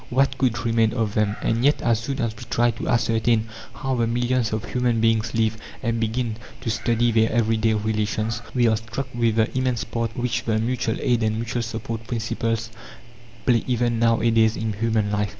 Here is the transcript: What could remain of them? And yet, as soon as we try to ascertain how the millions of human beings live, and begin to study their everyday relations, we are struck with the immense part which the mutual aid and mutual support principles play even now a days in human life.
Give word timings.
What 0.09 0.35
could 0.39 0.65
remain 0.65 0.93
of 0.93 1.13
them? 1.13 1.35
And 1.43 1.63
yet, 1.63 1.79
as 1.83 1.99
soon 1.99 2.21
as 2.21 2.35
we 2.35 2.41
try 2.49 2.71
to 2.71 2.87
ascertain 2.89 3.47
how 3.71 3.93
the 3.93 4.07
millions 4.07 4.51
of 4.51 4.65
human 4.65 4.99
beings 4.99 5.35
live, 5.35 5.57
and 5.83 5.99
begin 5.99 6.37
to 6.61 6.71
study 6.71 7.11
their 7.11 7.31
everyday 7.31 7.75
relations, 7.75 8.41
we 8.55 8.67
are 8.67 8.77
struck 8.77 9.07
with 9.13 9.35
the 9.35 9.55
immense 9.55 9.83
part 9.83 10.17
which 10.17 10.45
the 10.45 10.57
mutual 10.57 10.97
aid 10.99 11.21
and 11.21 11.35
mutual 11.35 11.61
support 11.61 12.07
principles 12.07 12.71
play 13.45 13.63
even 13.67 13.99
now 13.99 14.19
a 14.21 14.31
days 14.31 14.57
in 14.57 14.73
human 14.73 15.11
life. 15.11 15.29